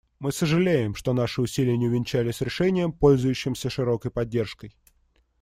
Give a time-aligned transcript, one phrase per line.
[0.17, 4.73] Мы сожалеем, что наши усилия не увенчались решением, пользующимся широкой поддержкой.